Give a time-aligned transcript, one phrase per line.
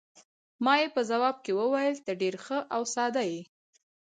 [0.63, 3.41] ما یې په ځواب کې وویل: ته ډېره ښه او ساده یې.